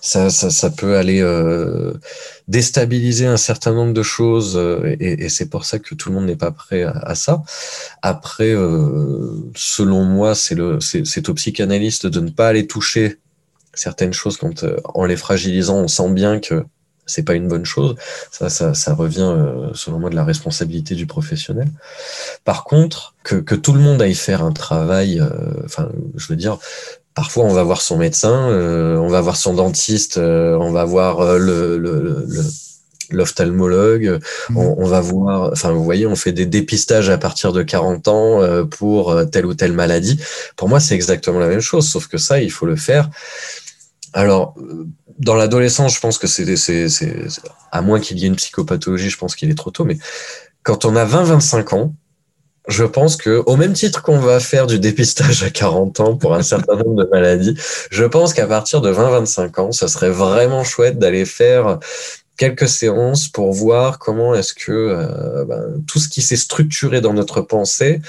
Ça, 0.00 0.30
ça, 0.30 0.50
ça 0.50 0.70
peut 0.70 0.96
aller 0.96 1.20
euh, 1.22 1.94
déstabiliser 2.46 3.26
un 3.26 3.36
certain 3.36 3.72
nombre 3.72 3.92
de 3.92 4.02
choses 4.02 4.56
euh, 4.56 4.96
et, 5.00 5.24
et 5.24 5.28
c'est 5.28 5.48
pour 5.48 5.64
ça 5.64 5.78
que 5.78 5.94
tout 5.94 6.10
le 6.10 6.14
monde 6.14 6.26
n'est 6.26 6.36
pas 6.36 6.52
prêt 6.52 6.82
à, 6.82 6.90
à 6.90 7.14
ça. 7.14 7.42
Après, 8.02 8.52
euh, 8.54 9.50
selon 9.56 10.04
moi, 10.04 10.34
c'est 10.34 10.54
le, 10.54 10.78
c'est 10.80 11.28
au 11.28 11.34
psychanalyste 11.34 12.06
de 12.06 12.20
ne 12.20 12.30
pas 12.30 12.48
aller 12.48 12.66
toucher 12.66 13.18
certaines 13.74 14.12
choses 14.12 14.36
quand, 14.36 14.62
euh, 14.64 14.76
en 14.84 15.04
les 15.04 15.16
fragilisant, 15.16 15.78
on 15.78 15.88
sent 15.88 16.10
bien 16.10 16.38
que 16.40 16.64
c'est 17.08 17.24
pas 17.24 17.34
une 17.34 17.48
bonne 17.48 17.64
chose. 17.64 17.96
Ça, 18.30 18.48
ça, 18.48 18.74
ça 18.74 18.94
revient, 18.94 19.34
euh, 19.36 19.70
selon 19.74 19.98
moi, 19.98 20.10
de 20.10 20.14
la 20.14 20.24
responsabilité 20.24 20.94
du 20.94 21.06
professionnel. 21.06 21.68
Par 22.44 22.62
contre, 22.62 23.14
que, 23.24 23.34
que 23.34 23.56
tout 23.56 23.72
le 23.72 23.80
monde 23.80 24.00
aille 24.00 24.14
faire 24.14 24.44
un 24.44 24.52
travail, 24.52 25.18
euh, 25.20 25.28
enfin, 25.64 25.88
je 26.14 26.28
veux 26.28 26.36
dire, 26.36 26.58
parfois 27.14 27.44
on 27.44 27.52
va 27.52 27.64
voir 27.64 27.80
son 27.80 27.96
médecin, 27.98 28.48
on 28.48 29.08
va 29.08 29.20
voir 29.20 29.36
son 29.36 29.54
dentiste, 29.54 30.18
on 30.18 30.70
va 30.70 30.84
voir 30.84 31.36
le, 31.36 31.76
le, 31.76 32.24
le 32.28 32.44
l'ophtalmologue, 33.10 34.20
mmh. 34.50 34.56
on, 34.56 34.84
va 34.84 35.00
voir, 35.00 35.50
enfin 35.52 35.72
vous 35.72 35.84
voyez, 35.84 36.06
on 36.06 36.16
fait 36.16 36.32
des 36.32 36.46
dépistages 36.46 37.10
à 37.10 37.18
partir 37.18 37.52
de 37.52 37.62
40 37.62 38.08
ans 38.08 38.42
euh, 38.42 38.64
pour 38.64 39.10
euh, 39.10 39.24
telle 39.24 39.46
ou 39.46 39.54
telle 39.54 39.72
maladie. 39.72 40.20
Pour 40.56 40.68
moi, 40.68 40.80
c'est 40.80 40.94
exactement 40.94 41.38
la 41.38 41.48
même 41.48 41.60
chose, 41.60 41.88
sauf 41.88 42.06
que 42.06 42.18
ça, 42.18 42.40
il 42.40 42.50
faut 42.50 42.66
le 42.66 42.76
faire. 42.76 43.08
Alors, 44.12 44.54
euh, 44.58 44.86
dans 45.18 45.34
l'adolescence, 45.34 45.94
je 45.94 46.00
pense 46.00 46.18
que 46.18 46.26
c'est, 46.26 46.44
à 47.72 47.82
moins 47.82 48.00
qu'il 48.00 48.18
y 48.18 48.24
ait 48.24 48.28
une 48.28 48.36
psychopathologie, 48.36 49.10
je 49.10 49.18
pense 49.18 49.36
qu'il 49.36 49.50
est 49.50 49.56
trop 49.56 49.70
tôt, 49.70 49.84
mais 49.84 49.98
quand 50.62 50.84
on 50.84 50.96
a 50.96 51.04
20-25 51.04 51.74
ans, 51.74 51.94
je 52.68 52.84
pense 52.84 53.16
que, 53.16 53.42
au 53.46 53.56
même 53.56 53.72
titre 53.72 54.02
qu'on 54.02 54.18
va 54.18 54.40
faire 54.40 54.66
du 54.66 54.78
dépistage 54.78 55.42
à 55.42 55.50
40 55.50 56.00
ans 56.00 56.16
pour 56.16 56.34
un 56.34 56.42
certain 56.42 56.76
nombre 56.76 57.02
de 57.02 57.08
maladies, 57.10 57.54
je 57.90 58.04
pense 58.04 58.34
qu'à 58.34 58.46
partir 58.46 58.80
de 58.80 58.92
20-25 58.92 59.60
ans, 59.60 59.72
ça 59.72 59.88
serait 59.88 60.10
vraiment 60.10 60.64
chouette 60.64 60.98
d'aller 60.98 61.24
faire 61.24 61.78
quelques 62.38 62.68
séances 62.68 63.28
pour 63.28 63.52
voir 63.52 63.98
comment 63.98 64.34
est-ce 64.34 64.54
que 64.54 64.72
euh, 64.72 65.44
ben, 65.44 65.82
tout 65.86 65.98
ce 65.98 66.08
qui 66.08 66.22
s'est 66.22 66.36
structuré 66.36 67.02
dans 67.02 67.12
notre 67.12 67.42
pensée, 67.42 68.00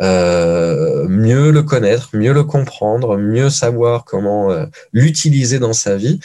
euh, 0.00 1.06
mieux 1.08 1.52
le 1.52 1.62
connaître, 1.62 2.08
mieux 2.14 2.32
le 2.32 2.42
comprendre, 2.42 3.16
mieux 3.16 3.50
savoir 3.50 4.04
comment 4.04 4.50
euh, 4.50 4.64
l'utiliser 4.92 5.60
dans 5.60 5.74
sa 5.74 5.96
vie. 5.96 6.18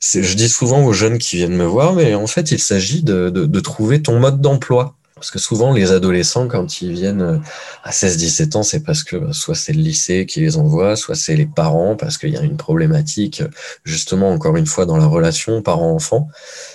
Je 0.00 0.34
dis 0.34 0.48
souvent 0.48 0.84
aux 0.84 0.92
jeunes 0.92 1.18
qui 1.18 1.36
viennent 1.36 1.56
me 1.56 1.64
voir, 1.64 1.92
mais 1.92 2.14
en 2.14 2.26
fait, 2.26 2.50
il 2.50 2.58
s'agit 2.58 3.02
de, 3.02 3.30
de, 3.30 3.44
de 3.44 3.60
trouver 3.60 4.02
ton 4.02 4.18
mode 4.18 4.40
d'emploi. 4.40 4.95
Parce 5.16 5.30
que 5.30 5.38
souvent, 5.38 5.72
les 5.72 5.92
adolescents, 5.92 6.46
quand 6.46 6.82
ils 6.82 6.92
viennent 6.92 7.22
euh, 7.22 7.38
à 7.82 7.90
16-17 7.90 8.54
ans, 8.58 8.62
c'est 8.62 8.80
parce 8.80 9.02
que 9.02 9.16
bah, 9.16 9.32
soit 9.32 9.54
c'est 9.54 9.72
le 9.72 9.80
lycée 9.80 10.26
qui 10.26 10.40
les 10.40 10.58
envoie, 10.58 10.94
soit 10.94 11.14
c'est 11.14 11.36
les 11.36 11.46
parents, 11.46 11.96
parce 11.96 12.18
qu'il 12.18 12.34
y 12.34 12.36
a 12.36 12.42
une 12.42 12.58
problématique, 12.58 13.42
justement, 13.82 14.30
encore 14.30 14.58
une 14.58 14.66
fois, 14.66 14.84
dans 14.84 14.98
la 14.98 15.06
relation 15.06 15.62
parent-enfant, 15.62 16.28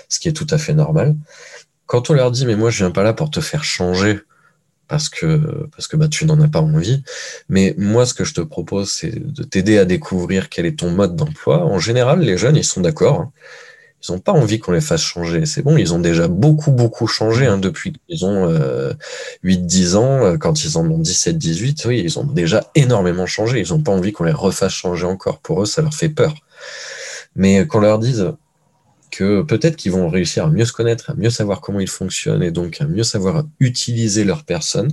ce 0.09 0.19
qui 0.19 0.27
est 0.27 0.33
tout 0.33 0.47
à 0.49 0.57
fait 0.57 0.73
normal. 0.73 1.15
Quand 1.85 2.09
on 2.09 2.13
leur 2.13 2.31
dit, 2.31 2.47
mais 2.47 2.55
moi, 2.55 2.71
je 2.71 2.79
viens 2.79 2.89
pas 2.89 3.03
là 3.03 3.13
pour 3.13 3.29
te 3.29 3.41
faire 3.41 3.63
changer, 3.63 4.19
parce 4.87 5.07
que, 5.07 5.67
parce 5.75 5.87
que 5.87 5.95
bah, 5.95 6.07
tu 6.07 6.25
n'en 6.25 6.41
as 6.41 6.47
pas 6.47 6.61
envie, 6.61 7.03
mais 7.47 7.75
moi, 7.77 8.07
ce 8.07 8.15
que 8.15 8.23
je 8.23 8.33
te 8.33 8.41
propose, 8.41 8.91
c'est 8.91 9.19
de 9.19 9.43
t'aider 9.43 9.77
à 9.77 9.85
découvrir 9.85 10.49
quel 10.49 10.65
est 10.65 10.79
ton 10.79 10.89
mode 10.89 11.15
d'emploi. 11.15 11.63
En 11.63 11.77
général, 11.77 12.21
les 12.21 12.39
jeunes, 12.39 12.55
ils 12.55 12.65
sont 12.65 12.81
d'accord. 12.81 13.19
Hein 13.19 13.31
ils 14.03 14.11
n'ont 14.11 14.19
pas 14.19 14.31
envie 14.31 14.59
qu'on 14.59 14.71
les 14.71 14.81
fasse 14.81 15.01
changer. 15.01 15.45
C'est 15.45 15.61
bon, 15.61 15.77
ils 15.77 15.93
ont 15.93 15.99
déjà 15.99 16.27
beaucoup, 16.27 16.71
beaucoup 16.71 17.07
changé 17.07 17.45
hein, 17.45 17.57
depuis 17.57 17.93
qu'ils 17.93 18.25
ont 18.25 18.49
euh, 18.49 18.93
8-10 19.43 19.95
ans. 19.95 20.25
Euh, 20.25 20.37
quand 20.37 20.63
ils 20.63 20.77
en 20.77 20.85
ont 20.89 21.01
17-18, 21.01 21.87
oui, 21.87 22.01
ils 22.03 22.19
ont 22.19 22.23
déjà 22.23 22.63
énormément 22.75 23.25
changé. 23.25 23.59
Ils 23.61 23.69
n'ont 23.69 23.81
pas 23.81 23.91
envie 23.91 24.11
qu'on 24.11 24.23
les 24.23 24.31
refasse 24.31 24.73
changer 24.73 25.05
encore. 25.05 25.39
Pour 25.39 25.61
eux, 25.61 25.65
ça 25.65 25.81
leur 25.81 25.93
fait 25.93 26.09
peur. 26.09 26.33
Mais 27.35 27.65
qu'on 27.67 27.79
leur 27.79 27.99
dise 27.99 28.31
que 29.11 29.41
peut-être 29.43 29.75
qu'ils 29.75 29.91
vont 29.91 30.09
réussir 30.09 30.45
à 30.45 30.49
mieux 30.49 30.65
se 30.65 30.73
connaître, 30.73 31.09
à 31.11 31.13
mieux 31.13 31.29
savoir 31.29 31.61
comment 31.61 31.79
ils 31.79 31.89
fonctionnent 31.89 32.43
et 32.43 32.51
donc 32.51 32.81
à 32.81 32.85
mieux 32.85 33.03
savoir 33.03 33.43
utiliser 33.59 34.23
leur 34.23 34.45
personne, 34.45 34.89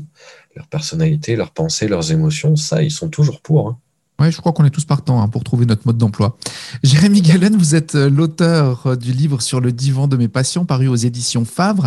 leur 0.56 0.66
personnalité, 0.66 1.36
leurs 1.36 1.52
pensées, 1.52 1.88
leurs 1.88 2.12
émotions, 2.12 2.56
ça, 2.56 2.82
ils 2.82 2.90
sont 2.90 3.08
toujours 3.08 3.40
pour. 3.40 3.68
Hein. 3.68 3.78
Oui, 4.20 4.32
je 4.32 4.38
crois 4.38 4.52
qu'on 4.52 4.64
est 4.64 4.70
tous 4.70 4.84
partants 4.84 5.22
hein, 5.22 5.28
pour 5.28 5.44
trouver 5.44 5.64
notre 5.64 5.86
mode 5.86 5.96
d'emploi. 5.96 6.36
Jérémy 6.82 7.22
Galen, 7.22 7.56
vous 7.56 7.76
êtes 7.76 7.94
euh, 7.94 8.10
l'auteur 8.10 8.86
euh, 8.86 8.96
du 8.96 9.12
livre 9.12 9.40
sur 9.40 9.60
le 9.60 9.70
divan 9.70 10.08
de 10.08 10.16
mes 10.16 10.26
patients 10.26 10.64
paru 10.64 10.88
aux 10.88 10.96
éditions 10.96 11.44
Favre. 11.44 11.86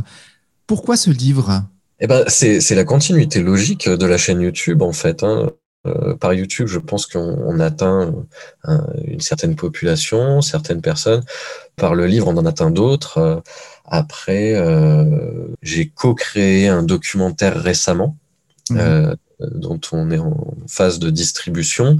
Pourquoi 0.65 0.95
ce 0.95 1.09
livre? 1.09 1.63
Eh 1.99 2.07
ben, 2.07 2.23
c'est 2.27 2.73
la 2.73 2.85
continuité 2.85 3.41
logique 3.41 3.87
de 3.87 4.05
la 4.05 4.17
chaîne 4.17 4.41
YouTube, 4.41 4.81
en 4.81 4.93
fait. 4.93 5.23
Hein. 5.23 5.51
Euh, 5.85 6.15
par 6.15 6.33
YouTube, 6.33 6.67
je 6.67 6.79
pense 6.79 7.05
qu'on 7.05 7.59
atteint 7.59 8.13
une 9.03 9.19
certaine 9.19 9.55
population, 9.55 10.41
certaines 10.41 10.81
personnes. 10.81 11.23
Par 11.75 11.93
le 11.93 12.07
livre, 12.07 12.27
on 12.27 12.37
en 12.37 12.45
atteint 12.45 12.71
d'autres. 12.71 13.43
après, 13.85 14.55
j'ai 15.61 15.89
co-créé 15.89 16.69
un 16.69 16.81
documentaire 16.81 17.61
récemment. 17.61 18.17
Mmh 18.69 19.15
dont 19.53 19.79
on 19.91 20.11
est 20.11 20.17
en 20.17 20.35
phase 20.67 20.99
de 20.99 21.09
distribution. 21.09 21.97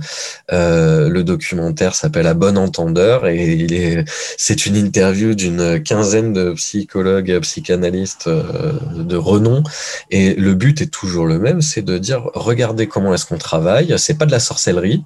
Euh, 0.52 1.10
le 1.10 1.24
documentaire 1.24 1.96
s'appelle 1.96 2.28
À 2.28 2.34
bon 2.34 2.58
entendeur 2.58 3.28
et 3.28 3.54
il 3.54 3.74
est, 3.74 4.06
c'est 4.38 4.66
une 4.66 4.76
interview 4.76 5.34
d'une 5.34 5.82
quinzaine 5.82 6.34
de 6.34 6.54
psychologues, 6.54 7.40
psychanalystes 7.42 8.28
euh, 8.28 8.74
de 8.96 9.16
renom. 9.16 9.64
Et 10.10 10.34
le 10.36 10.54
but 10.54 10.82
est 10.82 10.92
toujours 10.92 11.26
le 11.26 11.40
même, 11.40 11.62
c'est 11.62 11.82
de 11.82 11.98
dire 11.98 12.30
regardez 12.34 12.88
comment 12.88 13.14
est-ce 13.14 13.26
qu'on 13.26 13.38
travaille. 13.38 13.94
C'est 13.98 14.18
pas 14.18 14.26
de 14.26 14.32
la 14.32 14.40
sorcellerie. 14.40 15.04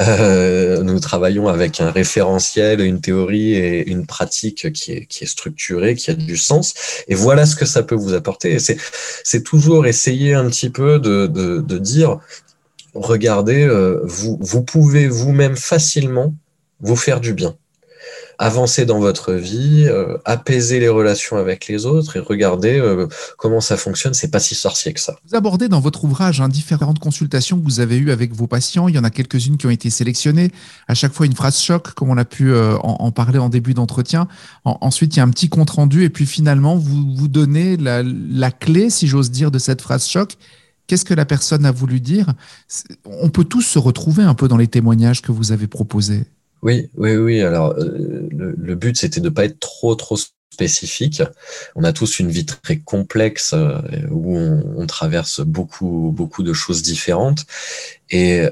Euh, 0.00 0.82
nous 0.82 1.00
travaillons 1.00 1.48
avec 1.48 1.80
un 1.80 1.90
référentiel, 1.90 2.80
une 2.80 3.00
théorie 3.00 3.54
et 3.54 3.88
une 3.88 4.06
pratique 4.06 4.72
qui 4.72 4.92
est, 4.92 5.06
qui 5.06 5.24
est 5.24 5.26
structurée, 5.26 5.94
qui 5.94 6.10
a 6.10 6.14
du 6.14 6.36
sens. 6.36 6.74
Et 7.08 7.14
voilà 7.14 7.46
ce 7.46 7.56
que 7.56 7.66
ça 7.66 7.82
peut 7.82 7.94
vous 7.94 8.14
apporter. 8.14 8.58
C'est, 8.58 8.78
c'est 9.24 9.42
toujours 9.42 9.86
essayer 9.86 10.34
un 10.34 10.48
petit 10.48 10.70
peu 10.70 10.98
de, 10.98 11.26
de 11.26 11.60
de 11.66 11.78
dire, 11.78 12.18
regardez, 13.00 13.62
euh, 13.62 14.00
vous, 14.04 14.38
vous 14.40 14.62
pouvez 14.62 15.08
vous-même 15.08 15.56
facilement 15.56 16.34
vous 16.80 16.96
faire 16.96 17.20
du 17.20 17.32
bien. 17.32 17.54
Avancer 18.38 18.84
dans 18.84 18.98
votre 18.98 19.32
vie, 19.32 19.86
euh, 19.86 20.18
apaiser 20.26 20.78
les 20.78 20.90
relations 20.90 21.38
avec 21.38 21.68
les 21.68 21.86
autres 21.86 22.16
et 22.16 22.20
regarder 22.20 22.78
euh, 22.78 23.06
comment 23.38 23.62
ça 23.62 23.78
fonctionne. 23.78 24.12
C'est 24.12 24.30
pas 24.30 24.40
si 24.40 24.54
sorcier 24.54 24.92
que 24.92 25.00
ça. 25.00 25.16
Vous 25.26 25.34
abordez 25.34 25.68
dans 25.68 25.80
votre 25.80 26.04
ouvrage 26.04 26.42
hein, 26.42 26.50
différentes 26.50 26.98
consultations 26.98 27.58
que 27.58 27.64
vous 27.64 27.80
avez 27.80 27.96
eues 27.96 28.10
avec 28.10 28.34
vos 28.34 28.46
patients. 28.46 28.88
Il 28.88 28.94
y 28.94 28.98
en 28.98 29.04
a 29.04 29.10
quelques-unes 29.10 29.56
qui 29.56 29.66
ont 29.66 29.70
été 29.70 29.88
sélectionnées. 29.88 30.50
À 30.86 30.92
chaque 30.92 31.14
fois, 31.14 31.24
une 31.24 31.34
phrase 31.34 31.58
choc, 31.58 31.94
comme 31.94 32.10
on 32.10 32.18
a 32.18 32.26
pu 32.26 32.54
en, 32.54 33.10
parler 33.10 33.38
en 33.38 33.48
début 33.48 33.72
d'entretien. 33.72 34.28
ensuite, 34.64 35.16
il 35.16 35.18
y 35.18 35.20
a 35.20 35.24
un 35.24 35.30
petit 35.30 35.48
compte 35.48 35.70
rendu 35.70 36.04
et 36.04 36.10
puis 36.10 36.26
finalement, 36.26 36.76
vous 36.76 37.14
vous 37.16 37.28
donnez 37.28 37.78
la, 37.78 38.02
la 38.02 38.50
clé, 38.50 38.90
si 38.90 39.06
j'ose 39.06 39.30
dire, 39.30 39.50
de 39.50 39.58
cette 39.58 39.80
phrase 39.80 40.06
choc 40.06 40.36
Qu'est-ce 40.86 41.04
que 41.04 41.14
la 41.14 41.24
personne 41.24 41.66
a 41.66 41.72
voulu 41.72 42.00
dire? 42.00 42.32
On 43.04 43.28
peut 43.28 43.44
tous 43.44 43.62
se 43.62 43.78
retrouver 43.78 44.22
un 44.22 44.34
peu 44.34 44.48
dans 44.48 44.56
les 44.56 44.68
témoignages 44.68 45.22
que 45.22 45.32
vous 45.32 45.52
avez 45.52 45.66
proposés. 45.66 46.24
Oui, 46.62 46.88
oui, 46.96 47.16
oui. 47.16 47.42
Alors, 47.42 47.74
euh, 47.78 48.28
le, 48.30 48.74
but, 48.74 48.96
c'était 48.96 49.20
de 49.20 49.28
ne 49.28 49.34
pas 49.34 49.44
être 49.44 49.58
trop, 49.60 49.94
trop 49.94 50.16
spécifique. 50.50 51.22
On 51.74 51.84
a 51.84 51.92
tous 51.92 52.18
une 52.18 52.30
vie 52.30 52.46
très 52.46 52.78
complexe 52.78 53.52
euh, 53.52 53.80
où 54.10 54.36
on, 54.36 54.86
traverse 54.86 55.40
beaucoup, 55.40 56.12
beaucoup 56.14 56.42
de 56.42 56.52
choses 56.52 56.82
différentes. 56.82 57.44
Et 58.10 58.40
euh, 58.40 58.50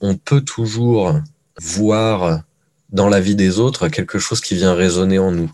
on, 0.00 0.16
peut 0.16 0.40
toujours 0.40 1.20
voir 1.60 2.42
dans 2.90 3.08
la 3.08 3.20
vie 3.20 3.36
des 3.36 3.58
autres 3.58 3.88
quelque 3.88 4.18
chose 4.18 4.40
qui 4.40 4.54
vient 4.54 4.74
résonner 4.74 5.18
en 5.18 5.32
nous. 5.32 5.50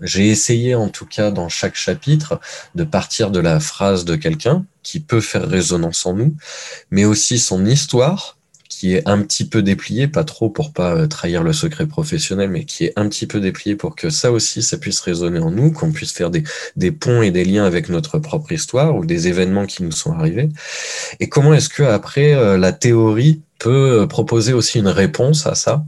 J'ai 0.00 0.28
essayé 0.28 0.74
en 0.74 0.88
tout 0.88 1.06
cas 1.06 1.30
dans 1.30 1.48
chaque 1.48 1.76
chapitre 1.76 2.40
de 2.74 2.84
partir 2.84 3.30
de 3.30 3.40
la 3.40 3.60
phrase 3.60 4.04
de 4.04 4.16
quelqu'un 4.16 4.64
qui 4.82 5.00
peut 5.00 5.20
faire 5.20 5.48
résonance 5.48 6.06
en 6.06 6.14
nous, 6.14 6.34
mais 6.90 7.04
aussi 7.04 7.38
son 7.38 7.64
histoire 7.64 8.36
qui 8.68 8.94
est 8.94 9.08
un 9.08 9.22
petit 9.22 9.44
peu 9.44 9.62
dépliée, 9.62 10.08
pas 10.08 10.24
trop 10.24 10.50
pour 10.50 10.72
pas 10.72 10.94
euh, 10.94 11.06
trahir 11.06 11.42
le 11.42 11.52
secret 11.52 11.86
professionnel, 11.86 12.50
mais 12.50 12.64
qui 12.64 12.84
est 12.84 12.92
un 12.96 13.08
petit 13.08 13.26
peu 13.26 13.40
dépliée 13.40 13.76
pour 13.76 13.94
que 13.94 14.10
ça 14.10 14.32
aussi, 14.32 14.62
ça 14.62 14.78
puisse 14.78 15.00
résonner 15.00 15.38
en 15.38 15.50
nous, 15.50 15.70
qu'on 15.70 15.92
puisse 15.92 16.12
faire 16.12 16.30
des, 16.30 16.42
des 16.76 16.90
ponts 16.90 17.22
et 17.22 17.30
des 17.30 17.44
liens 17.44 17.64
avec 17.64 17.88
notre 17.88 18.18
propre 18.18 18.52
histoire 18.52 18.96
ou 18.96 19.04
des 19.06 19.28
événements 19.28 19.66
qui 19.66 19.82
nous 19.84 19.92
sont 19.92 20.12
arrivés. 20.12 20.48
Et 21.20 21.28
comment 21.28 21.54
est-ce 21.54 21.68
que 21.68 21.82
après 21.84 22.34
euh, 22.34 22.58
la 22.58 22.72
théorie 22.72 23.42
euh, 23.70 24.06
proposer 24.06 24.52
aussi 24.52 24.78
une 24.78 24.88
réponse 24.88 25.46
à 25.46 25.54
ça 25.54 25.84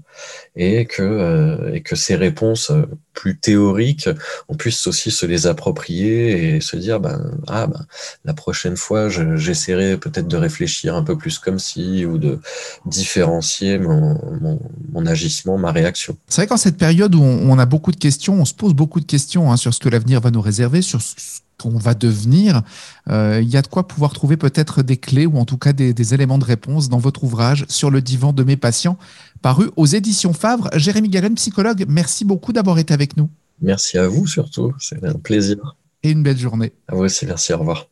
et 0.54 0.86
que, 0.86 1.02
euh, 1.02 1.80
ces 1.94 2.16
réponses 2.16 2.70
euh, 2.70 2.86
plus 3.12 3.38
théoriques, 3.38 4.08
on 4.48 4.54
puisse 4.54 4.86
aussi 4.86 5.10
se 5.10 5.26
les 5.26 5.46
approprier 5.46 6.56
et 6.56 6.60
se 6.60 6.76
dire, 6.76 7.00
ben, 7.00 7.30
ah, 7.48 7.66
ben, 7.66 7.86
la 8.24 8.34
prochaine 8.34 8.76
fois, 8.76 9.08
j'essaierai 9.08 9.96
peut-être 9.96 10.28
de 10.28 10.36
réfléchir 10.36 10.94
un 10.94 11.02
peu 11.02 11.16
plus 11.16 11.38
comme 11.38 11.58
si 11.58 12.04
ou 12.04 12.18
de 12.18 12.40
différencier 12.84 13.78
mon 13.78 15.06
agissement, 15.06 15.56
ma 15.56 15.72
réaction. 15.72 16.16
C'est 16.28 16.42
vrai 16.42 16.46
qu'en 16.46 16.56
cette 16.56 16.76
période 16.76 17.14
où 17.14 17.22
on, 17.22 17.58
a 17.58 17.66
beaucoup 17.66 17.92
de 17.92 17.96
questions, 17.96 18.34
on 18.34 18.44
se 18.44 18.54
pose 18.54 18.74
beaucoup 18.74 19.00
de 19.00 19.06
questions 19.06 19.50
hein, 19.50 19.56
sur 19.56 19.72
ce 19.72 19.80
que 19.80 19.88
l'avenir 19.88 20.20
va 20.20 20.30
nous 20.30 20.42
réserver, 20.42 20.82
sur 20.82 21.00
ce 21.00 21.14
qu'on 21.60 21.76
va 21.76 21.94
devenir, 21.94 22.62
euh, 23.08 23.40
il 23.42 23.48
y 23.48 23.56
a 23.56 23.62
de 23.62 23.66
quoi 23.66 23.86
pouvoir 23.88 24.12
trouver 24.12 24.36
peut-être 24.36 24.82
des 24.82 24.96
clés 24.96 25.26
ou 25.26 25.38
en 25.38 25.44
tout 25.44 25.58
cas 25.58 25.72
des, 25.72 25.94
des, 25.94 26.14
éléments 26.14 26.38
de 26.38 26.44
réponse 26.44 26.88
dans 26.88 26.98
votre 26.98 27.24
ouvrage 27.24 27.64
sur 27.68 27.90
le 27.90 28.02
divan 28.02 28.32
de 28.32 28.42
mes 28.44 28.56
patients, 28.56 28.98
paru 29.42 29.70
aux 29.76 29.86
éditions 29.86 30.32
Favre. 30.32 30.68
Jérémy 30.74 31.08
Galen, 31.08 31.34
psychologue, 31.34 31.84
merci 31.88 32.24
beaucoup 32.24 32.52
d'avoir 32.52 32.78
été 32.78 32.92
avec 32.92 33.16
nous. 33.16 33.30
Merci 33.60 33.98
à 33.98 34.06
vous 34.06 34.26
surtout, 34.26 34.74
c'est 34.78 35.02
un 35.04 35.14
plaisir. 35.14 35.76
Et 36.02 36.10
une 36.10 36.22
belle 36.22 36.38
journée. 36.38 36.72
À 36.88 36.94
vous 36.94 37.04
aussi, 37.04 37.26
merci, 37.26 37.52
au 37.52 37.58
revoir. 37.58 37.88